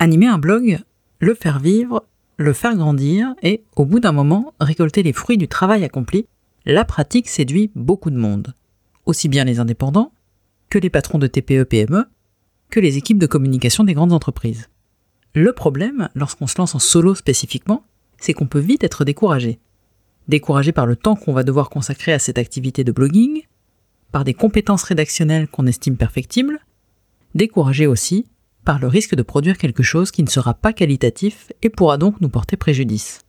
Animer 0.00 0.26
un 0.26 0.38
blog, 0.38 0.78
le 1.18 1.34
faire 1.34 1.58
vivre, 1.58 2.04
le 2.36 2.52
faire 2.52 2.76
grandir 2.76 3.34
et, 3.42 3.64
au 3.74 3.84
bout 3.84 3.98
d'un 3.98 4.12
moment, 4.12 4.54
récolter 4.60 5.02
les 5.02 5.12
fruits 5.12 5.38
du 5.38 5.48
travail 5.48 5.84
accompli, 5.84 6.26
la 6.64 6.84
pratique 6.84 7.28
séduit 7.28 7.72
beaucoup 7.74 8.10
de 8.10 8.16
monde. 8.16 8.54
Aussi 9.06 9.28
bien 9.28 9.44
les 9.44 9.58
indépendants 9.58 10.12
que 10.70 10.78
les 10.78 10.90
patrons 10.90 11.18
de 11.18 11.26
TPE-PME, 11.26 12.04
que 12.70 12.78
les 12.78 12.96
équipes 12.96 13.18
de 13.18 13.26
communication 13.26 13.82
des 13.82 13.94
grandes 13.94 14.12
entreprises. 14.12 14.68
Le 15.34 15.52
problème, 15.52 16.08
lorsqu'on 16.14 16.46
se 16.46 16.58
lance 16.58 16.74
en 16.74 16.78
solo 16.78 17.14
spécifiquement, 17.14 17.84
c'est 18.18 18.34
qu'on 18.34 18.46
peut 18.46 18.58
vite 18.58 18.84
être 18.84 19.04
découragé. 19.04 19.58
Découragé 20.28 20.72
par 20.72 20.86
le 20.86 20.94
temps 20.94 21.16
qu'on 21.16 21.32
va 21.32 21.42
devoir 21.42 21.70
consacrer 21.70 22.12
à 22.12 22.18
cette 22.18 22.38
activité 22.38 22.84
de 22.84 22.92
blogging, 22.92 23.42
par 24.12 24.24
des 24.24 24.34
compétences 24.34 24.84
rédactionnelles 24.84 25.48
qu'on 25.48 25.66
estime 25.66 25.96
perfectibles, 25.96 26.60
découragé 27.34 27.86
aussi 27.86 28.26
par 28.64 28.78
le 28.78 28.88
risque 28.88 29.14
de 29.14 29.22
produire 29.22 29.58
quelque 29.58 29.82
chose 29.82 30.10
qui 30.10 30.22
ne 30.22 30.28
sera 30.28 30.54
pas 30.54 30.72
qualitatif 30.72 31.52
et 31.62 31.70
pourra 31.70 31.96
donc 31.98 32.20
nous 32.20 32.28
porter 32.28 32.56
préjudice. 32.56 33.20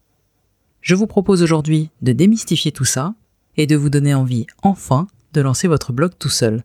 Je 0.82 0.96
vous 0.96 1.08
propose 1.08 1.44
aujourd'hui 1.44 1.90
de 2.02 2.14
démystifier 2.14 2.72
tout 2.72 2.86
ça 2.86 3.16
et 3.58 3.68
de 3.68 3.76
vous 3.76 3.90
donner 3.90 4.14
envie, 4.14 4.48
enfin, 4.64 5.08
de 5.34 5.42
lancer 5.42 5.68
votre 5.68 5.94
blog 5.94 6.12
tout 6.18 6.30
seul. 6.30 6.64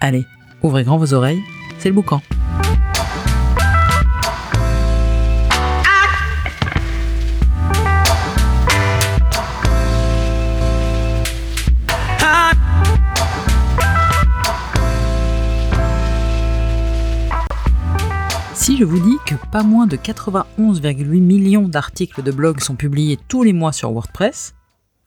Allez, 0.00 0.24
ouvrez 0.62 0.84
grand 0.84 0.98
vos 0.98 1.14
oreilles, 1.14 1.42
c'est 1.78 1.88
le 1.88 1.94
boucan. 1.94 2.20
Si 18.62 18.76
je 18.76 18.84
vous 18.84 19.00
dis 19.00 19.16
que 19.26 19.34
pas 19.50 19.64
moins 19.64 19.88
de 19.88 19.96
91,8 19.96 21.20
millions 21.20 21.66
d'articles 21.66 22.22
de 22.22 22.30
blog 22.30 22.60
sont 22.60 22.76
publiés 22.76 23.18
tous 23.26 23.42
les 23.42 23.52
mois 23.52 23.72
sur 23.72 23.90
WordPress, 23.90 24.54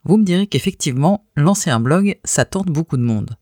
vous 0.03 0.17
me 0.17 0.25
direz 0.25 0.45
qu'effectivement, 0.45 1.23
lancer 1.37 1.69
un 1.69 1.79
blog, 1.79 2.19
ça 2.25 2.43
tente 2.43 2.65
beaucoup 2.65 2.97
de 2.97 3.01
monde. 3.01 3.37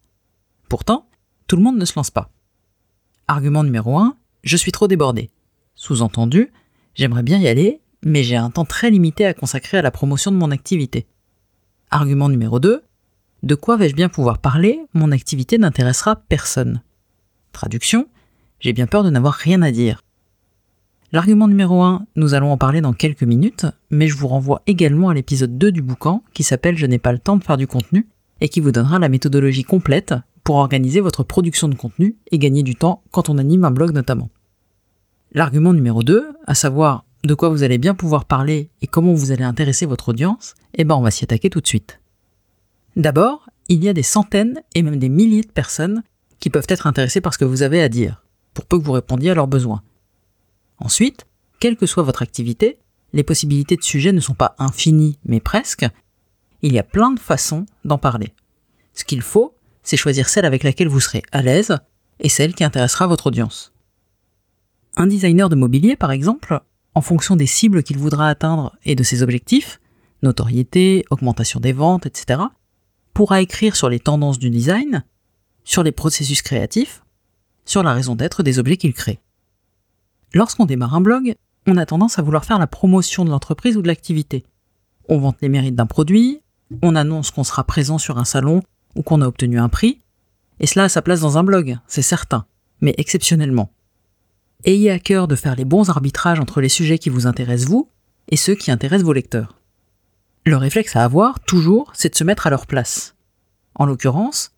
Pourtant, 0.70 1.08
tout 1.48 1.56
le 1.56 1.64
monde 1.64 1.80
ne 1.80 1.86
se 1.86 1.94
lance 1.96 2.12
pas. 2.12 2.30
Argument 3.28 3.64
numéro 3.64 3.98
1, 3.98 4.16
je 4.44 4.56
suis 4.56 4.72
trop 4.72 4.88
débordé. 4.88 5.32
Sous-entendu, 5.74 6.52
j'aimerais 6.94 7.24
bien 7.24 7.40
y 7.40 7.48
aller, 7.48 7.82
mais 8.04 8.22
j'ai 8.22 8.36
un 8.36 8.52
temps 8.52 8.66
très 8.66 8.92
limité 8.92 9.26
à 9.26 9.34
consacrer 9.34 9.80
à 9.80 9.82
la 9.82 9.90
promotion 9.90 10.32
de 10.32 10.38
mon 10.38 10.52
activité. 10.52 11.08
Argument 11.90 12.30
numéro 12.30 12.60
2, 12.60 12.84
de 13.42 13.56
quoi 13.56 13.78
vais-je 13.78 13.96
bien 13.96 14.10
pouvoir 14.10 14.38
parler? 14.38 14.80
Mon 14.94 15.12
activité 15.12 15.58
n'intéressera 15.58 16.18
personne. 16.18 16.84
Traduction, 17.52 18.08
j'ai 18.64 18.72
bien 18.72 18.88
peur 18.88 19.04
de 19.04 19.10
n'avoir 19.10 19.34
rien 19.34 19.62
à 19.62 19.72
dire. 19.72 20.03
L'argument 21.14 21.48
numéro 21.48 21.84
1, 21.84 22.08
nous 22.16 22.34
allons 22.34 22.52
en 22.52 22.58
parler 22.58 22.82
dans 22.82 22.92
quelques 22.92 23.22
minutes, 23.22 23.68
mais 23.92 24.08
je 24.08 24.18
vous 24.18 24.28
renvoie 24.28 24.64
également 24.66 25.10
à 25.10 25.14
l'épisode 25.14 25.60
2 25.60 25.72
du 25.72 25.84
bouquin 25.84 26.24
qui 26.34 26.42
s'appelle 26.42 26.76
Je 26.76 26.88
n'ai 26.88 26.98
pas 26.98 27.12
le 27.12 27.20
temps 27.20 27.38
de 27.38 27.44
faire 27.44 27.56
du 27.56 27.68
contenu 27.68 28.08
et 28.42 28.50
qui 28.50 28.62
vous 28.62 28.72
donnera 28.72 28.98
la 28.98 29.10
méthodologie 29.10 29.64
complète 29.64 30.16
pour 30.44 30.56
organiser 30.56 31.02
votre 31.02 31.22
production 31.22 31.68
de 31.68 31.76
contenu 31.76 32.16
et 32.32 32.40
gagner 32.40 32.64
du 32.64 32.74
temps 32.74 33.04
quand 33.12 33.30
on 33.30 33.38
anime 33.38 33.64
un 33.64 33.70
blog 33.70 33.94
notamment. 33.94 34.32
L'argument 35.34 35.72
numéro 35.72 36.02
2, 36.02 36.30
à 36.48 36.56
savoir 36.56 37.06
de 37.24 37.36
quoi 37.36 37.50
vous 37.50 37.62
allez 37.62 37.78
bien 37.78 37.94
pouvoir 37.94 38.26
parler 38.26 38.72
et 38.82 38.88
comment 38.88 39.14
vous 39.14 39.32
allez 39.32 39.44
intéresser 39.44 39.86
votre 39.86 40.10
audience, 40.10 40.56
eh 40.74 40.84
ben 40.84 40.96
on 40.96 41.02
va 41.02 41.12
s'y 41.12 41.24
attaquer 41.24 41.52
tout 41.52 41.62
de 41.62 41.68
suite. 41.68 42.00
D'abord, 42.96 43.52
il 43.70 43.84
y 43.84 43.88
a 43.88 43.94
des 43.94 44.02
centaines 44.02 44.64
et 44.74 44.82
même 44.82 44.98
des 44.98 45.10
milliers 45.10 45.44
de 45.44 45.52
personnes 45.52 46.02
qui 46.40 46.50
peuvent 46.50 46.66
être 46.70 46.88
intéressées 46.88 47.22
par 47.22 47.36
ce 47.36 47.38
que 47.38 47.46
vous 47.46 47.62
avez 47.62 47.84
à 47.84 47.90
dire 47.90 48.24
pour 48.56 48.66
peu 48.66 48.80
que 48.80 48.84
vous 48.84 48.94
répondiez 48.94 49.30
à 49.30 49.36
leurs 49.36 49.48
besoins. 49.48 49.84
Ensuite, 50.80 51.26
quelle 51.60 51.78
que 51.78 51.86
soit 51.86 52.04
votre 52.04 52.22
activité, 52.22 52.80
les 53.14 53.24
possibilités 53.24 53.76
de 53.76 53.84
sujets 53.84 54.12
ne 54.12 54.20
sont 54.20 54.34
pas 54.34 54.56
infinies, 54.58 55.18
mais 55.26 55.40
presque. 55.40 55.86
Il 56.62 56.74
y 56.74 56.80
a 56.80 56.84
plein 56.84 57.12
de 57.12 57.20
façons 57.20 57.66
d'en 57.86 57.98
parler. 57.98 58.34
Ce 58.94 59.04
qu'il 59.04 59.22
faut, 59.22 59.56
c'est 59.84 59.98
choisir 59.98 60.30
celle 60.30 60.46
avec 60.46 60.64
laquelle 60.64 60.88
vous 60.88 61.00
serez 61.00 61.24
à 61.32 61.42
l'aise 61.42 61.78
et 62.20 62.30
celle 62.30 62.56
qui 62.56 62.64
intéressera 62.64 63.08
votre 63.08 63.28
audience. 63.28 63.74
Un 64.96 65.08
designer 65.08 65.50
de 65.50 65.56
mobilier, 65.56 65.96
par 65.96 66.12
exemple, 66.12 66.62
en 66.96 67.02
fonction 67.02 67.36
des 67.36 67.48
cibles 67.48 67.84
qu'il 67.84 67.98
voudra 67.98 68.30
atteindre 68.30 68.76
et 68.86 68.96
de 68.96 69.04
ses 69.04 69.24
objectifs, 69.24 69.80
notoriété, 70.22 71.06
augmentation 71.10 71.60
des 71.60 71.74
ventes, 71.74 72.06
etc., 72.06 72.42
pourra 73.14 73.42
écrire 73.42 73.76
sur 73.76 73.90
les 73.90 74.00
tendances 74.00 74.40
du 74.40 74.50
design, 74.50 75.04
sur 75.64 75.84
les 75.84 75.92
processus 75.92 76.42
créatifs, 76.42 77.04
sur 77.66 77.84
la 77.84 77.94
raison 77.94 78.16
d'être 78.16 78.44
des 78.44 78.60
objets 78.60 78.78
qu'il 78.78 78.94
crée. 78.94 79.20
Lorsqu'on 80.34 80.66
démarre 80.66 80.96
un 80.96 81.02
blog, 81.02 81.36
on 81.68 81.78
a 81.78 81.86
tendance 81.86 82.18
à 82.18 82.22
vouloir 82.22 82.46
faire 82.46 82.60
la 82.60 82.68
promotion 82.68 83.24
de 83.24 83.30
l'entreprise 83.30 83.78
ou 83.78 83.82
de 83.82 83.88
l'activité. 83.88 84.44
On 85.08 85.20
vante 85.20 85.38
les 85.42 85.50
mérites 85.50 85.76
d'un 85.76 85.86
produit, 85.86 86.42
on 86.82 86.96
annonce 86.96 87.32
qu'on 87.32 87.44
sera 87.44 87.64
présent 87.64 87.98
sur 87.98 88.18
un 88.18 88.26
salon 88.26 88.62
ou 88.96 89.04
qu'on 89.04 89.22
a 89.22 89.28
obtenu 89.28 89.60
un 89.60 89.70
prix, 89.70 90.00
et 90.60 90.68
cela 90.68 90.86
a 90.86 90.90
sa 90.90 91.02
place 91.02 91.22
dans 91.22 91.38
un 91.38 91.44
blog, 91.44 91.78
c'est 91.88 92.02
certain, 92.02 92.46
mais 92.82 92.96
exceptionnellement. 92.98 93.72
Ayez 94.66 94.92
à 94.92 95.00
cœur 95.00 95.28
de 95.28 95.36
faire 95.36 95.56
les 95.56 95.66
bons 95.66 95.90
arbitrages 95.90 96.40
entre 96.40 96.62
les 96.62 96.70
sujets 96.70 96.98
qui 96.98 97.10
vous 97.10 97.28
intéressent 97.28 97.70
vous 97.70 97.90
et 98.30 98.38
ceux 98.38 98.56
qui 98.56 98.72
intéressent 98.72 99.06
vos 99.06 99.14
lecteurs. 99.14 99.60
Le 100.46 100.58
réflexe 100.58 100.96
à 100.96 101.04
avoir, 101.04 101.40
toujours, 101.42 101.92
c'est 101.94 102.10
de 102.10 102.16
se 102.16 102.24
mettre 102.24 102.48
à 102.48 102.50
leur 102.50 102.66
place. 102.66 103.16
En 103.76 103.86
l'occurrence, 103.86 104.52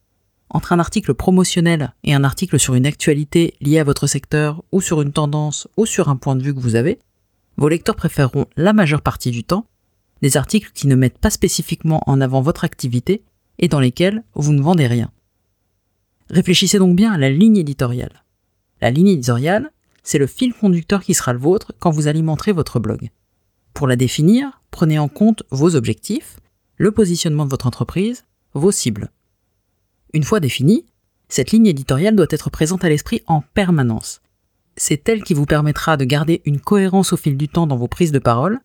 entre 0.49 0.73
un 0.73 0.79
article 0.79 1.13
promotionnel 1.13 1.93
et 2.03 2.13
un 2.13 2.23
article 2.23 2.59
sur 2.59 2.75
une 2.75 2.85
actualité 2.85 3.55
liée 3.61 3.79
à 3.79 3.83
votre 3.83 4.07
secteur 4.07 4.63
ou 4.71 4.81
sur 4.81 5.01
une 5.01 5.11
tendance 5.11 5.67
ou 5.77 5.85
sur 5.85 6.09
un 6.09 6.15
point 6.15 6.35
de 6.35 6.43
vue 6.43 6.53
que 6.53 6.59
vous 6.59 6.75
avez, 6.75 6.99
vos 7.57 7.69
lecteurs 7.69 7.95
préféreront 7.95 8.45
la 8.55 8.73
majeure 8.73 9.01
partie 9.01 9.31
du 9.31 9.43
temps 9.43 9.65
des 10.21 10.37
articles 10.37 10.71
qui 10.73 10.87
ne 10.87 10.95
mettent 10.95 11.17
pas 11.17 11.29
spécifiquement 11.29 12.01
en 12.07 12.21
avant 12.21 12.41
votre 12.41 12.63
activité 12.63 13.23
et 13.59 13.67
dans 13.67 13.79
lesquels 13.79 14.23
vous 14.33 14.53
ne 14.53 14.61
vendez 14.61 14.87
rien. 14.87 15.11
Réfléchissez 16.29 16.79
donc 16.79 16.95
bien 16.95 17.11
à 17.11 17.17
la 17.17 17.29
ligne 17.29 17.57
éditoriale. 17.57 18.23
La 18.81 18.91
ligne 18.91 19.09
éditoriale, 19.09 19.71
c'est 20.03 20.17
le 20.17 20.27
fil 20.27 20.53
conducteur 20.53 21.03
qui 21.03 21.13
sera 21.13 21.33
le 21.33 21.39
vôtre 21.39 21.73
quand 21.79 21.91
vous 21.91 22.07
alimenterez 22.07 22.51
votre 22.51 22.79
blog. 22.79 23.09
Pour 23.73 23.87
la 23.87 23.95
définir, 23.95 24.61
prenez 24.71 24.99
en 24.99 25.07
compte 25.07 25.43
vos 25.51 25.75
objectifs, 25.75 26.37
le 26.77 26.91
positionnement 26.91 27.45
de 27.45 27.49
votre 27.49 27.67
entreprise, 27.67 28.25
vos 28.53 28.71
cibles. 28.71 29.11
Une 30.15 30.23
fois 30.23 30.39
définie, 30.39 30.85
cette 31.27 31.51
ligne 31.51 31.67
éditoriale 31.67 32.15
doit 32.15 32.25
être 32.29 32.49
présente 32.49 32.85
à 32.85 32.89
l'esprit 32.89 33.21
en 33.27 33.41
permanence. 33.41 34.21
C'est 34.77 35.09
elle 35.09 35.25
qui 35.25 35.33
vous 35.33 35.45
permettra 35.45 35.97
de 35.97 36.05
garder 36.05 36.41
une 36.45 36.61
cohérence 36.61 37.11
au 37.11 37.17
fil 37.17 37.35
du 37.35 37.49
temps 37.49 37.67
dans 37.67 37.75
vos 37.75 37.89
prises 37.89 38.13
de 38.13 38.19
parole 38.19 38.61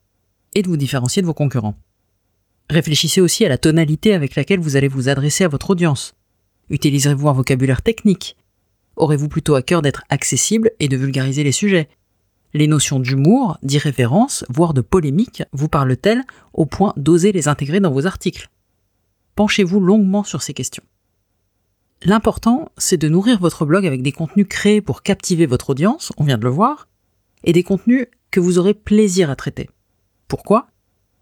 et 0.54 0.62
de 0.62 0.68
vous 0.68 0.76
différencier 0.76 1.22
de 1.22 1.26
vos 1.26 1.34
concurrents. 1.34 1.74
Réfléchissez 2.70 3.20
aussi 3.20 3.44
à 3.44 3.48
la 3.48 3.58
tonalité 3.58 4.14
avec 4.14 4.36
laquelle 4.36 4.60
vous 4.60 4.76
allez 4.76 4.86
vous 4.86 5.08
adresser 5.08 5.42
à 5.42 5.48
votre 5.48 5.70
audience. 5.70 6.14
Utiliserez-vous 6.68 7.28
un 7.28 7.32
vocabulaire 7.32 7.82
technique? 7.82 8.36
Aurez-vous 8.94 9.28
plutôt 9.28 9.56
à 9.56 9.62
cœur 9.62 9.82
d'être 9.82 10.04
accessible 10.08 10.70
et 10.78 10.86
de 10.86 10.96
vulgariser 10.96 11.42
les 11.42 11.50
sujets? 11.50 11.88
Les 12.54 12.68
notions 12.68 13.00
d'humour, 13.00 13.58
d'irrévérence, 13.64 14.44
voire 14.50 14.72
de 14.72 14.82
polémique 14.82 15.42
vous 15.52 15.68
parlent-elles 15.68 16.22
au 16.52 16.64
point 16.64 16.92
d'oser 16.96 17.32
les 17.32 17.48
intégrer 17.48 17.80
dans 17.80 17.90
vos 17.90 18.06
articles? 18.06 18.50
Penchez-vous 19.34 19.80
longuement 19.80 20.22
sur 20.22 20.42
ces 20.42 20.54
questions. 20.54 20.84
L'important, 22.02 22.72
c'est 22.78 22.96
de 22.96 23.08
nourrir 23.08 23.38
votre 23.38 23.66
blog 23.66 23.86
avec 23.86 24.02
des 24.02 24.12
contenus 24.12 24.46
créés 24.48 24.80
pour 24.80 25.02
captiver 25.02 25.46
votre 25.46 25.70
audience, 25.70 26.12
on 26.16 26.24
vient 26.24 26.38
de 26.38 26.44
le 26.44 26.50
voir, 26.50 26.88
et 27.44 27.52
des 27.52 27.62
contenus 27.62 28.06
que 28.30 28.40
vous 28.40 28.58
aurez 28.58 28.74
plaisir 28.74 29.28
à 29.28 29.36
traiter. 29.36 29.68
Pourquoi? 30.26 30.68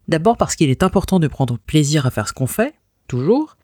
D'abord 0.07 0.37
parce 0.37 0.55
qu'il 0.55 0.69
est 0.69 0.83
important 0.83 1.19
de 1.19 1.27
prendre 1.27 1.57
plaisir 1.57 2.05
à 2.05 2.11
faire 2.11 2.27
ce 2.27 2.33
qu'on 2.33 2.47
fait, 2.47 2.75
toujours, 3.07 3.57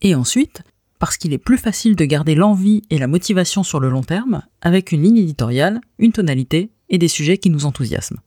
et 0.00 0.14
ensuite 0.14 0.62
parce 0.98 1.18
qu'il 1.18 1.34
est 1.34 1.38
plus 1.38 1.58
facile 1.58 1.94
de 1.94 2.04
garder 2.06 2.34
l'envie 2.34 2.82
et 2.88 2.98
la 2.98 3.06
motivation 3.06 3.62
sur 3.62 3.80
le 3.80 3.90
long 3.90 4.02
terme 4.02 4.42
avec 4.62 4.92
une 4.92 5.02
ligne 5.02 5.18
éditoriale, 5.18 5.80
une 5.98 6.12
tonalité 6.12 6.70
et 6.88 6.96
des 6.96 7.08
sujets 7.08 7.36
qui 7.36 7.50
nous 7.50 7.66
enthousiasment. 7.66 8.20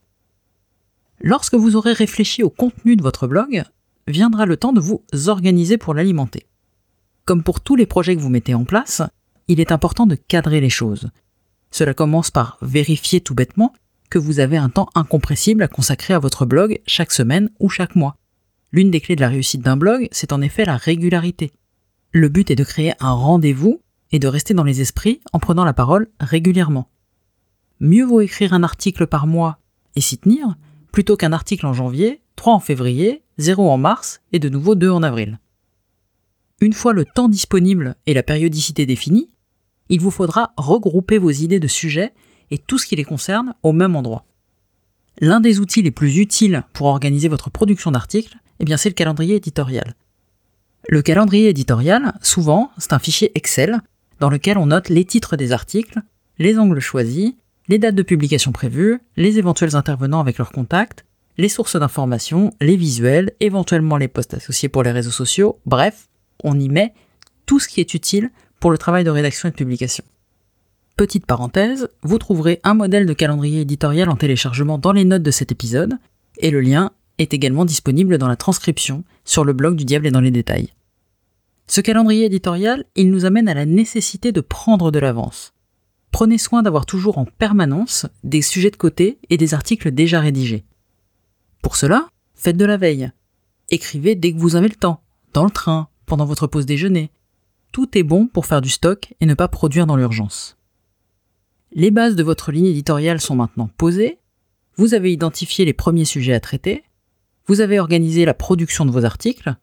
Lorsque 1.20 1.56
vous 1.56 1.76
aurez 1.76 1.94
réfléchi 1.94 2.44
au 2.44 2.50
contenu 2.50 2.96
de 2.96 3.02
votre 3.02 3.28
blog, 3.28 3.64
viendra 4.08 4.46
le 4.46 4.56
temps 4.56 4.72
de 4.72 4.80
vous 4.80 5.04
organiser 5.28 5.78
pour 5.78 5.94
l'alimenter. 5.94 6.46
Comme 7.30 7.44
pour 7.44 7.62
tous 7.62 7.76
les 7.76 7.86
projets 7.86 8.16
que 8.16 8.22
vous 8.22 8.30
mettez 8.30 8.56
en 8.56 8.66
place, 8.66 9.04
il 9.48 9.60
est 9.60 9.72
important 9.72 10.08
de 10.08 10.16
cadrer 10.16 10.62
les 10.62 10.72
choses. 10.72 11.12
Cela 11.70 11.94
commence 11.94 12.32
par 12.32 12.58
vérifier 12.64 13.22
tout 13.22 13.36
bêtement 13.36 13.72
que 14.10 14.18
vous 14.18 14.40
avez 14.40 14.58
un 14.58 14.70
temps 14.70 14.90
incompressible 14.96 15.62
à 15.62 15.68
consacrer 15.68 16.16
à 16.16 16.18
votre 16.18 16.48
blog 16.48 16.82
chaque 16.88 17.12
semaine 17.12 17.52
ou 17.60 17.70
chaque 17.70 17.96
mois. 17.96 18.16
L'une 18.72 18.90
des 18.90 19.00
clés 19.00 19.16
de 19.16 19.22
la 19.22 19.30
réussite 19.30 19.62
d'un 19.62 19.78
blog, 19.78 20.08
c'est 20.12 20.34
en 20.34 20.42
effet 20.42 20.66
la 20.66 20.76
régularité. 20.76 21.52
Le 22.14 22.30
but 22.30 22.50
est 22.50 22.56
de 22.56 22.64
créer 22.64 22.94
un 23.00 23.12
rendez-vous 23.12 23.80
et 24.12 24.18
de 24.18 24.28
rester 24.28 24.56
dans 24.56 24.64
les 24.64 24.82
esprits 24.82 25.22
en 25.32 25.38
prenant 25.38 25.66
la 25.66 25.74
parole 25.74 26.08
régulièrement. 26.20 26.90
Mieux 27.80 28.06
vaut 28.06 28.22
écrire 28.22 28.54
un 28.54 28.64
article 28.64 29.06
par 29.06 29.28
mois 29.28 29.60
et 29.96 30.02
s'y 30.02 30.18
tenir, 30.18 30.56
plutôt 30.92 31.16
qu'un 31.16 31.34
article 31.34 31.68
en 31.68 31.74
janvier, 31.74 32.24
3 32.38 32.56
en 32.56 32.60
février, 32.60 33.22
0 33.38 33.70
en 33.70 33.78
mars 33.78 34.20
et 34.32 34.40
de 34.40 34.50
nouveau 34.50 34.74
2 34.74 34.90
en 34.90 35.04
avril. 35.04 35.38
Une 36.62 36.74
fois 36.74 36.94
le 36.94 37.06
temps 37.06 37.30
disponible 37.30 37.96
et 38.06 38.14
la 38.14 38.24
périodicité 38.24 38.86
définie, 38.86 39.30
il 39.88 40.02
vous 40.02 40.12
faudra 40.12 40.54
regrouper 40.58 41.18
vos 41.18 41.32
idées 41.32 41.60
de 41.60 41.68
sujets 41.68 42.14
et 42.52 42.58
tout 42.58 42.78
ce 42.78 42.86
qui 42.86 42.96
les 42.96 43.06
concerne 43.06 43.54
au 43.64 43.72
même 43.72 43.96
endroit. 43.96 44.26
L'un 45.22 45.40
des 45.40 45.60
outils 45.60 45.82
les 45.82 45.92
plus 45.92 46.18
utiles 46.18 46.64
pour 46.74 46.88
organiser 46.88 47.28
votre 47.28 47.50
production 47.50 47.92
d'articles, 47.92 48.38
eh 48.60 48.66
bien 48.66 48.78
c'est 48.78 48.90
le 48.90 48.96
calendrier 48.96 49.36
éditorial. 49.36 49.96
Le 50.88 51.02
calendrier 51.02 51.50
éditorial, 51.50 52.14
souvent, 52.22 52.72
c'est 52.78 52.94
un 52.94 53.00
fichier 53.00 53.32
Excel 53.36 53.82
dans 54.20 54.30
lequel 54.30 54.58
on 54.58 54.68
note 54.68 54.90
les 54.90 55.06
titres 55.06 55.38
des 55.38 55.52
articles, 55.52 56.02
les 56.40 56.58
angles 56.58 56.80
choisis, 56.80 57.34
les 57.68 57.80
dates 57.80 57.96
de 57.96 58.04
publication 58.04 58.52
prévues, 58.52 59.00
les 59.16 59.38
éventuels 59.38 59.76
intervenants 59.76 60.20
avec 60.20 60.38
leurs 60.38 60.52
contacts, 60.52 61.06
les 61.38 61.50
sources 61.50 61.78
d'information, 61.78 62.52
les 62.60 62.76
visuels, 62.76 63.32
éventuellement 63.40 63.98
les 63.98 64.08
posts 64.08 64.34
associés 64.34 64.68
pour 64.68 64.84
les 64.84 64.92
réseaux 64.92 65.12
sociaux, 65.12 65.60
bref, 65.66 66.10
on 66.44 66.60
y 66.60 66.70
met 66.70 66.94
tout 67.46 67.60
ce 67.60 67.68
qui 67.68 67.80
est 67.80 67.94
utile 67.94 68.32
pour 68.60 68.72
le 68.72 68.78
travail 68.78 69.04
de 69.04 69.10
rédaction 69.10 69.50
et 69.50 69.52
de 69.52 69.58
publication. 69.58 70.04
Petite 70.96 71.26
parenthèse, 71.26 71.90
vous 72.04 72.18
trouverez 72.18 72.60
un 72.64 72.74
modèle 72.74 73.06
de 73.06 73.14
calendrier 73.14 73.62
éditorial 73.62 74.10
en 74.10 74.16
téléchargement 74.16 74.78
dans 74.78 74.92
les 74.92 75.06
notes 75.06 75.24
de 75.24 75.32
cet 75.32 75.52
épisode, 75.52 75.98
et 76.38 76.52
le 76.52 76.62
lien 76.62 76.92
est 77.18 77.34
également 77.34 77.66
disponible 77.66 78.18
dans 78.18 78.28
la 78.28 78.36
transcription 78.36 79.04
sur 79.24 79.46
le 79.46 79.54
blog 79.54 79.76
du 79.76 79.86
Diable 79.86 80.08
et 80.08 80.12
dans 80.12 80.22
les 80.22 80.32
détails. 80.32 80.74
Ce 81.68 81.82
calendrier 81.82 82.26
éditorial, 82.26 82.86
il 82.96 83.12
nous 83.12 83.26
amène 83.26 83.48
à 83.48 83.54
la 83.54 83.66
nécessité 83.66 84.32
de 84.32 84.42
prendre 84.42 84.92
de 84.92 85.00
l'avance. 85.00 85.54
Prenez 86.12 86.38
soin 86.38 86.64
d'avoir 86.64 86.86
toujours 86.86 87.18
en 87.18 87.26
permanence 87.26 88.08
des 88.24 88.42
sujets 88.42 88.72
de 88.72 88.76
côté 88.76 89.20
et 89.30 89.38
des 89.38 89.54
articles 89.54 89.92
déjà 89.92 90.20
rédigés. 90.20 90.66
Pour 91.62 91.76
cela, 91.76 92.10
faites 92.34 92.58
de 92.58 92.66
la 92.66 92.78
veille. 92.78 93.12
Écrivez 93.70 94.16
dès 94.16 94.34
que 94.34 94.40
vous 94.40 94.56
avez 94.56 94.68
le 94.68 94.76
temps, 94.76 95.02
dans 95.34 95.46
le 95.46 95.52
train, 95.52 95.90
pendant 96.10 96.26
votre 96.26 96.48
pause 96.48 96.66
déjeuner. 96.66 97.12
Tout 97.72 97.98
est 97.98 98.04
bon 98.04 98.28
pour 98.28 98.46
faire 98.46 98.60
du 98.60 98.70
stock 98.70 99.14
et 99.22 99.26
ne 99.26 99.34
pas 99.34 99.48
produire 99.48 99.88
dans 99.88 99.96
l'urgence. 99.96 100.58
Les 101.72 101.92
bases 101.92 102.16
de 102.16 102.24
votre 102.24 102.52
ligne 102.52 102.66
éditoriale 102.66 103.22
sont 103.22 103.36
maintenant 103.36 103.70
posées, 103.78 104.20
vous 104.76 104.94
avez 104.94 105.14
identifié 105.14 105.66
les 105.66 105.74
premiers 105.74 106.06
sujets 106.06 106.34
à 106.34 106.40
traiter, 106.40 106.84
vous 107.46 107.62
avez 107.62 107.80
organisé 107.80 108.26
la 108.26 108.34
production 108.34 108.86
de 108.86 108.92
vos 108.92 109.06
articles, 109.06 109.56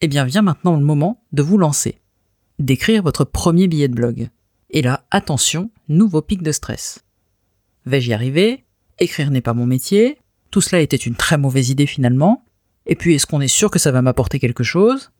eh 0.00 0.08
bien 0.08 0.24
vient 0.24 0.42
maintenant 0.42 0.76
le 0.76 0.84
moment 0.84 1.22
de 1.32 1.42
vous 1.42 1.58
lancer, 1.58 1.98
d'écrire 2.58 3.02
votre 3.02 3.24
premier 3.24 3.68
billet 3.68 3.88
de 3.88 3.94
blog. 3.94 4.30
Et 4.70 4.80
là, 4.80 5.06
attention, 5.10 5.70
nouveau 5.88 6.22
pic 6.22 6.42
de 6.42 6.52
stress. 6.52 7.04
Vais-je 7.84 8.10
y 8.10 8.14
arriver? 8.14 8.64
Écrire 8.98 9.30
n'est 9.30 9.40
pas 9.40 9.54
mon 9.54 9.66
métier, 9.66 10.18
tout 10.50 10.60
cela 10.60 10.80
était 10.80 10.96
une 10.96 11.16
très 11.16 11.36
mauvaise 11.36 11.68
idée 11.68 11.86
finalement, 11.86 12.44
et 12.86 12.94
puis 12.94 13.14
est-ce 13.14 13.26
qu'on 13.26 13.40
est 13.40 13.48
sûr 13.48 13.70
que 13.70 13.78
ça 13.78 13.90
va 13.90 14.02
m'apporter 14.02 14.38
quelque 14.38 14.64
chose? 14.64 15.10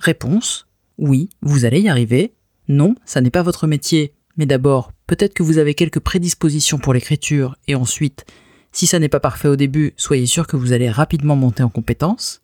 Réponse, 0.00 0.66
oui, 0.96 1.28
vous 1.42 1.66
allez 1.66 1.80
y 1.80 1.90
arriver, 1.90 2.32
non, 2.68 2.94
ça 3.04 3.20
n'est 3.20 3.30
pas 3.30 3.42
votre 3.42 3.66
métier, 3.66 4.14
mais 4.38 4.46
d'abord, 4.46 4.92
peut-être 5.06 5.34
que 5.34 5.42
vous 5.42 5.58
avez 5.58 5.74
quelques 5.74 6.00
prédispositions 6.00 6.78
pour 6.78 6.94
l'écriture, 6.94 7.56
et 7.68 7.74
ensuite, 7.74 8.24
si 8.72 8.86
ça 8.86 8.98
n'est 8.98 9.10
pas 9.10 9.20
parfait 9.20 9.48
au 9.48 9.56
début, 9.56 9.92
soyez 9.98 10.24
sûr 10.24 10.46
que 10.46 10.56
vous 10.56 10.72
allez 10.72 10.88
rapidement 10.88 11.36
monter 11.36 11.62
en 11.62 11.68
compétence. 11.68 12.40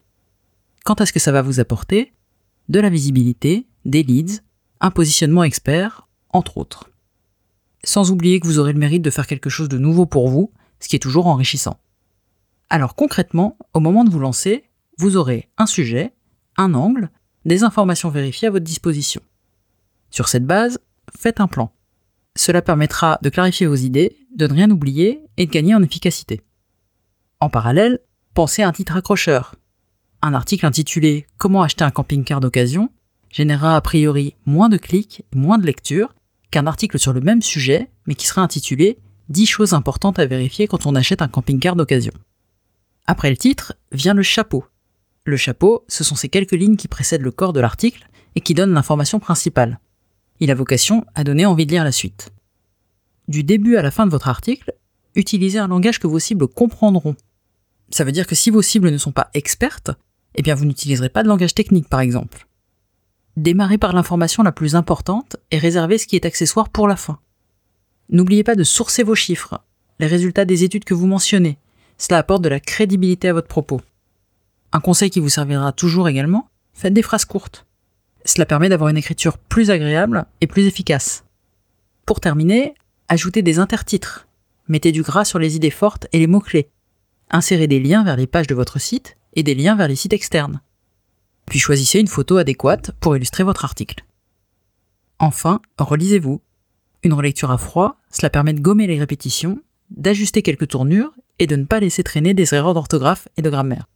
Quant 0.84 0.94
à 0.94 1.06
ce 1.06 1.14
que 1.14 1.18
ça 1.18 1.32
va 1.32 1.40
vous 1.40 1.58
apporter, 1.58 2.12
de 2.68 2.78
la 2.78 2.90
visibilité, 2.90 3.66
des 3.86 4.02
leads, 4.02 4.42
un 4.80 4.90
positionnement 4.90 5.42
expert, 5.42 6.06
entre 6.28 6.58
autres. 6.58 6.90
Sans 7.84 8.10
oublier 8.10 8.38
que 8.38 8.46
vous 8.46 8.58
aurez 8.58 8.74
le 8.74 8.78
mérite 8.78 9.02
de 9.02 9.10
faire 9.10 9.26
quelque 9.26 9.48
chose 9.48 9.70
de 9.70 9.78
nouveau 9.78 10.04
pour 10.04 10.28
vous, 10.28 10.52
ce 10.78 10.88
qui 10.88 10.96
est 10.96 11.00
toujours 11.00 11.26
enrichissant. 11.26 11.80
Alors 12.68 12.96
concrètement, 12.96 13.56
au 13.72 13.80
moment 13.80 14.04
de 14.04 14.10
vous 14.10 14.18
lancer, 14.18 14.64
vous 14.98 15.16
aurez 15.16 15.48
un 15.56 15.66
sujet, 15.66 16.12
un 16.58 16.74
angle, 16.74 17.10
des 17.46 17.62
informations 17.62 18.10
vérifiées 18.10 18.48
à 18.48 18.50
votre 18.50 18.64
disposition. 18.64 19.22
Sur 20.10 20.28
cette 20.28 20.44
base, 20.44 20.78
faites 21.16 21.40
un 21.40 21.46
plan. 21.46 21.72
Cela 22.34 22.60
permettra 22.60 23.19
de 23.22 23.31
clarifier 23.31 23.66
vos 23.66 23.76
idées, 23.76 24.16
de 24.34 24.46
ne 24.46 24.52
rien 24.52 24.70
oublier 24.70 25.22
et 25.37 25.46
de 25.46 25.50
gagner 25.50 25.75
en 25.75 25.82
efficacité. 25.82 26.43
En 27.40 27.48
parallèle, 27.48 28.00
pensez 28.34 28.62
à 28.62 28.69
un 28.69 28.72
titre 28.72 28.96
accrocheur. 28.96 29.54
Un 30.22 30.34
article 30.34 30.66
intitulé 30.66 31.26
Comment 31.38 31.62
acheter 31.62 31.84
un 31.84 31.90
camping-car 31.90 32.40
d'occasion 32.40 32.90
générera 33.31 33.76
a 33.76 33.81
priori 33.81 34.34
moins 34.44 34.69
de 34.69 34.76
clics 34.76 35.22
et 35.32 35.37
moins 35.37 35.58
de 35.58 35.66
lectures 35.66 36.14
qu'un 36.50 36.66
article 36.66 36.99
sur 36.99 37.12
le 37.12 37.20
même 37.20 37.42
sujet, 37.42 37.90
mais 38.06 38.14
qui 38.14 38.26
sera 38.26 38.42
intitulé 38.42 38.99
10 39.28 39.46
choses 39.46 39.72
importantes 39.72 40.19
à 40.19 40.26
vérifier 40.26 40.66
quand 40.66 40.87
on 40.87 40.94
achète 40.94 41.22
un 41.22 41.28
camping-car 41.28 41.76
d'occasion. 41.76 42.12
Après 43.06 43.31
le 43.31 43.37
titre 43.37 43.75
vient 43.92 44.14
le 44.14 44.22
chapeau. 44.22 44.64
Le 45.26 45.37
chapeau, 45.37 45.84
ce 45.88 46.05
sont 46.05 46.14
ces 46.14 46.31
quelques 46.31 46.52
lignes 46.52 46.76
qui 46.76 46.88
précèdent 46.88 47.20
le 47.20 47.31
corps 47.31 47.52
de 47.52 47.61
l'article 47.61 48.08
et 48.34 48.40
qui 48.40 48.55
donnent 48.55 48.73
l'information 48.73 49.20
principale 49.20 49.78
il 50.40 50.50
a 50.50 50.55
vocation 50.55 51.05
à 51.14 51.25
donner 51.25 51.46
envie 51.46 51.67
de 51.67 51.73
lire 51.73 51.84
la 51.84 51.93
suite. 51.93 52.31
Du 53.28 53.43
début 53.43 53.76
à 53.76 53.82
la 53.82 53.90
fin 53.90 54.06
de 54.06 54.11
votre 54.11 54.28
article, 54.28 54.75
utilisez 55.14 55.58
un 55.58 55.69
langage 55.69 55.99
que 55.99 56.06
vos 56.06 56.19
cibles 56.19 56.46
comprendront. 56.46 57.17
Ça 57.90 58.05
veut 58.05 58.12
dire 58.12 58.26
que 58.26 58.34
si 58.34 58.50
vos 58.50 58.62
cibles 58.62 58.90
ne 58.90 58.99
sont 58.99 59.12
pas 59.12 59.31
expertes, 59.34 59.90
eh 60.34 60.43
bien 60.43 60.55
vous 60.55 60.64
n'utiliserez 60.64 61.08
pas 61.08 61.23
de 61.23 61.28
langage 61.28 61.55
technique 61.55 61.88
par 61.88 62.00
exemple. 62.00 62.46
Démarrez 63.37 63.78
par 63.78 63.93
l'information 63.93 64.43
la 64.43 64.52
plus 64.52 64.76
importante 64.76 65.37
et 65.50 65.58
réservez 65.58 65.99
ce 65.99 66.06
qui 66.06 66.17
est 66.17 66.26
accessoire 66.26 66.69
pour 66.69 66.88
la 66.88 66.96
fin. 66.96 67.19
N'oubliez 68.08 68.44
pas 68.44 68.55
de 68.55 68.64
sourcer 68.64 69.02
vos 69.02 69.14
chiffres, 69.14 69.61
les 69.99 70.06
résultats 70.06 70.44
des 70.44 70.64
études 70.64 70.84
que 70.84 70.94
vous 70.94 71.06
mentionnez. 71.06 71.58
Cela 71.99 72.19
apporte 72.19 72.43
de 72.43 72.49
la 72.49 72.61
crédibilité 72.61 73.28
à 73.28 73.32
votre 73.32 73.49
propos. 73.49 73.81
Un 74.76 74.81
conseil 74.81 75.08
qui 75.08 75.20
vous 75.20 75.31
servira 75.31 75.73
toujours 75.73 76.06
également, 76.06 76.50
faites 76.75 76.93
des 76.93 77.00
phrases 77.00 77.25
courtes. 77.25 77.64
Cela 78.26 78.44
permet 78.44 78.69
d'avoir 78.69 78.90
une 78.90 78.99
écriture 78.99 79.38
plus 79.38 79.70
agréable 79.70 80.26
et 80.43 80.46
plus 80.46 80.67
efficace. 80.67 81.25
Pour 82.05 82.20
terminer, 82.20 82.75
ajoutez 83.08 83.40
des 83.40 83.58
intertitres. 83.58 84.28
Mettez 84.69 84.93
du 84.93 85.00
gras 85.00 85.25
sur 85.25 85.38
les 85.38 85.56
idées 85.56 85.70
fortes 85.70 86.08
et 86.12 86.19
les 86.19 86.26
mots-clés. 86.26 86.69
Insérez 87.31 87.69
des 87.69 87.81
liens 87.81 88.05
vers 88.05 88.19
les 88.19 88.26
pages 88.26 88.49
de 88.49 88.55
votre 88.55 88.78
site 88.78 89.17
et 89.32 89.43
des 89.43 89.55
liens 89.55 89.76
vers 89.76 89.88
les 89.88 89.96
sites 89.96 90.12
externes. 90.12 90.61
Puis 91.46 91.58
choisissez 91.58 91.99
une 91.99 92.06
photo 92.06 92.37
adéquate 92.37 92.90
pour 93.00 93.17
illustrer 93.17 93.44
votre 93.44 93.64
article. 93.64 94.05
Enfin, 95.19 95.62
relisez-vous. 95.78 96.43
Une 97.02 97.14
relecture 97.14 97.50
à 97.50 97.56
froid, 97.56 97.96
cela 98.11 98.28
permet 98.28 98.52
de 98.52 98.61
gommer 98.61 98.87
les 98.87 98.99
répétitions, 98.99 99.58
d'ajuster 99.88 100.43
quelques 100.43 100.69
tournures 100.69 101.14
et 101.38 101.46
de 101.46 101.56
ne 101.56 101.64
pas 101.64 101.81
laisser 101.81 102.02
traîner 102.02 102.34
des 102.34 102.52
erreurs 102.52 102.75
d'orthographe 102.75 103.26
et 103.38 103.43
de 103.43 103.49
grammaire. 103.49 103.87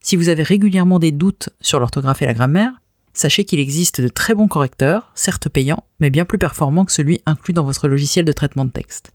Si 0.00 0.16
vous 0.16 0.28
avez 0.28 0.42
régulièrement 0.42 0.98
des 0.98 1.12
doutes 1.12 1.50
sur 1.60 1.80
l'orthographe 1.80 2.22
et 2.22 2.26
la 2.26 2.34
grammaire, 2.34 2.72
sachez 3.12 3.44
qu'il 3.44 3.58
existe 3.58 4.00
de 4.00 4.08
très 4.08 4.34
bons 4.34 4.48
correcteurs, 4.48 5.10
certes 5.14 5.48
payants, 5.48 5.84
mais 6.00 6.10
bien 6.10 6.24
plus 6.24 6.38
performants 6.38 6.84
que 6.84 6.92
celui 6.92 7.20
inclus 7.26 7.52
dans 7.52 7.64
votre 7.64 7.88
logiciel 7.88 8.24
de 8.24 8.32
traitement 8.32 8.64
de 8.64 8.70
texte. 8.70 9.12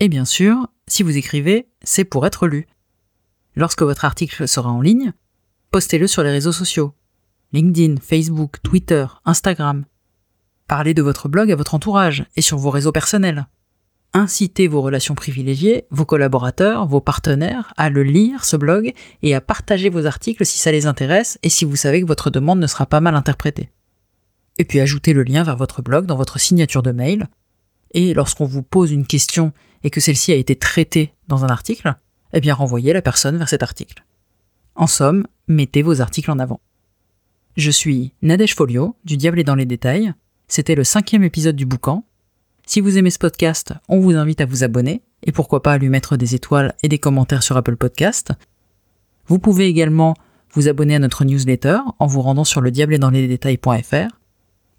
Et 0.00 0.08
bien 0.08 0.24
sûr, 0.24 0.68
si 0.86 1.02
vous 1.02 1.16
écrivez, 1.16 1.68
c'est 1.82 2.04
pour 2.04 2.26
être 2.26 2.46
lu. 2.46 2.66
Lorsque 3.56 3.82
votre 3.82 4.04
article 4.04 4.46
sera 4.46 4.70
en 4.70 4.80
ligne, 4.80 5.12
postez-le 5.70 6.06
sur 6.06 6.22
les 6.22 6.30
réseaux 6.30 6.52
sociaux. 6.52 6.94
LinkedIn, 7.52 7.96
Facebook, 8.00 8.62
Twitter, 8.62 9.06
Instagram. 9.24 9.84
Parlez 10.68 10.94
de 10.94 11.02
votre 11.02 11.28
blog 11.28 11.50
à 11.50 11.56
votre 11.56 11.74
entourage 11.74 12.24
et 12.36 12.42
sur 12.42 12.58
vos 12.58 12.70
réseaux 12.70 12.92
personnels 12.92 13.46
incitez 14.18 14.68
vos 14.68 14.82
relations 14.82 15.14
privilégiées, 15.14 15.86
vos 15.90 16.04
collaborateurs, 16.04 16.86
vos 16.86 17.00
partenaires 17.00 17.72
à 17.76 17.88
le 17.88 18.02
lire, 18.02 18.44
ce 18.44 18.56
blog, 18.56 18.92
et 19.22 19.34
à 19.34 19.40
partager 19.40 19.88
vos 19.88 20.06
articles 20.06 20.44
si 20.44 20.58
ça 20.58 20.72
les 20.72 20.86
intéresse 20.86 21.38
et 21.42 21.48
si 21.48 21.64
vous 21.64 21.76
savez 21.76 22.02
que 22.02 22.06
votre 22.06 22.30
demande 22.30 22.60
ne 22.60 22.66
sera 22.66 22.86
pas 22.86 23.00
mal 23.00 23.14
interprétée. 23.14 23.70
Et 24.58 24.64
puis 24.64 24.80
ajoutez 24.80 25.12
le 25.12 25.22
lien 25.22 25.44
vers 25.44 25.56
votre 25.56 25.82
blog 25.82 26.06
dans 26.06 26.16
votre 26.16 26.38
signature 26.38 26.82
de 26.82 26.92
mail. 26.92 27.28
Et 27.92 28.12
lorsqu'on 28.12 28.44
vous 28.44 28.62
pose 28.62 28.90
une 28.90 29.06
question 29.06 29.52
et 29.84 29.90
que 29.90 30.00
celle-ci 30.00 30.32
a 30.32 30.36
été 30.36 30.56
traitée 30.56 31.14
dans 31.28 31.44
un 31.44 31.48
article, 31.48 31.94
eh 32.32 32.40
bien 32.40 32.54
renvoyez 32.54 32.92
la 32.92 33.02
personne 33.02 33.38
vers 33.38 33.48
cet 33.48 33.62
article. 33.62 34.04
En 34.74 34.86
somme, 34.86 35.26
mettez 35.46 35.82
vos 35.82 36.00
articles 36.00 36.30
en 36.30 36.38
avant. 36.38 36.60
Je 37.56 37.70
suis 37.70 38.14
Nadège 38.22 38.54
Folio, 38.54 38.96
du 39.04 39.16
Diable 39.16 39.40
est 39.40 39.44
dans 39.44 39.54
les 39.54 39.66
détails. 39.66 40.12
C'était 40.46 40.74
le 40.74 40.84
cinquième 40.84 41.24
épisode 41.24 41.56
du 41.56 41.66
boucan, 41.66 42.04
si 42.68 42.82
vous 42.82 42.98
aimez 42.98 43.08
ce 43.08 43.18
podcast, 43.18 43.72
on 43.88 43.98
vous 43.98 44.14
invite 44.14 44.42
à 44.42 44.44
vous 44.44 44.62
abonner 44.62 45.00
et 45.22 45.32
pourquoi 45.32 45.62
pas 45.62 45.72
à 45.72 45.78
lui 45.78 45.88
mettre 45.88 46.18
des 46.18 46.34
étoiles 46.34 46.74
et 46.82 46.88
des 46.88 46.98
commentaires 46.98 47.42
sur 47.42 47.56
Apple 47.56 47.76
Podcast. 47.76 48.32
Vous 49.26 49.38
pouvez 49.38 49.68
également 49.68 50.12
vous 50.52 50.68
abonner 50.68 50.94
à 50.94 50.98
notre 50.98 51.24
newsletter 51.24 51.78
en 51.98 52.06
vous 52.06 52.20
rendant 52.20 52.44
sur 52.44 52.60
le 52.60 52.70
détails.fr. 52.70 54.18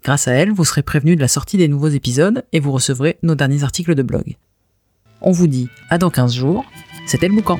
Grâce 0.04 0.28
à 0.28 0.32
elle, 0.32 0.52
vous 0.52 0.64
serez 0.64 0.84
prévenu 0.84 1.16
de 1.16 1.20
la 1.20 1.26
sortie 1.26 1.56
des 1.56 1.66
nouveaux 1.66 1.88
épisodes 1.88 2.44
et 2.52 2.60
vous 2.60 2.70
recevrez 2.70 3.18
nos 3.24 3.34
derniers 3.34 3.64
articles 3.64 3.96
de 3.96 4.04
blog. 4.04 4.36
On 5.20 5.32
vous 5.32 5.48
dit 5.48 5.68
à 5.88 5.98
dans 5.98 6.10
15 6.10 6.32
jours, 6.32 6.64
c'était 7.06 7.26
le 7.26 7.34
boucan. 7.34 7.58